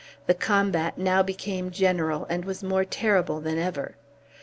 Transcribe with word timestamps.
The 0.25 0.33
combat 0.33 0.97
now 0.97 1.21
became 1.21 1.69
general, 1.69 2.25
and 2.27 2.43
was 2.43 2.63
more 2.63 2.83
terrible 2.85 3.39
than 3.39 3.59
ever. 3.59 3.95